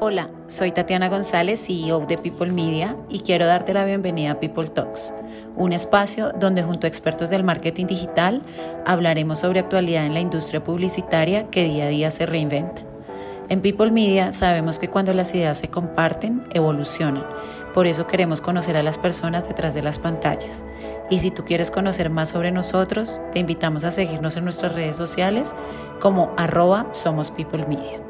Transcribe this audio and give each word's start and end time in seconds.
Hola, 0.00 0.28
soy 0.48 0.72
Tatiana 0.72 1.08
González, 1.08 1.64
CEO 1.64 2.04
de 2.04 2.18
People 2.18 2.50
Media, 2.50 2.96
y 3.08 3.20
quiero 3.20 3.46
darte 3.46 3.72
la 3.72 3.84
bienvenida 3.84 4.32
a 4.32 4.40
People 4.40 4.66
Talks, 4.66 5.14
un 5.56 5.72
espacio 5.72 6.32
donde 6.32 6.64
junto 6.64 6.86
a 6.86 6.88
expertos 6.88 7.30
del 7.30 7.44
marketing 7.44 7.86
digital 7.86 8.42
hablaremos 8.84 9.38
sobre 9.38 9.60
actualidad 9.60 10.04
en 10.04 10.14
la 10.14 10.20
industria 10.20 10.64
publicitaria 10.64 11.48
que 11.50 11.62
día 11.62 11.84
a 11.84 11.88
día 11.88 12.10
se 12.10 12.26
reinventa. 12.26 12.82
En 13.48 13.60
People 13.60 13.92
Media 13.92 14.32
sabemos 14.32 14.80
que 14.80 14.90
cuando 14.90 15.14
las 15.14 15.32
ideas 15.32 15.58
se 15.58 15.68
comparten, 15.68 16.42
evolucionan. 16.54 17.24
Por 17.72 17.86
eso 17.86 18.08
queremos 18.08 18.40
conocer 18.40 18.76
a 18.76 18.82
las 18.82 18.98
personas 18.98 19.46
detrás 19.46 19.74
de 19.74 19.82
las 19.82 20.00
pantallas. 20.00 20.66
Y 21.08 21.20
si 21.20 21.30
tú 21.30 21.44
quieres 21.44 21.70
conocer 21.70 22.10
más 22.10 22.30
sobre 22.30 22.50
nosotros, 22.50 23.20
te 23.32 23.38
invitamos 23.38 23.84
a 23.84 23.92
seguirnos 23.92 24.36
en 24.36 24.44
nuestras 24.44 24.74
redes 24.74 24.96
sociales 24.96 25.54
como 26.00 26.32
arroba 26.36 26.88
Somos 26.90 27.30
People 27.30 27.64
Media. 27.66 28.07